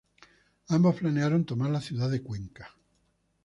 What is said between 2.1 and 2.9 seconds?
Cuenca.